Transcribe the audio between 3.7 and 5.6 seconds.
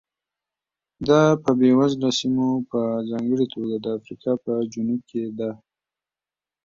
د افریقا په جنوب کې ده.